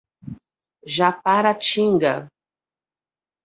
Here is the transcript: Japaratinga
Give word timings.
Japaratinga 0.95 2.13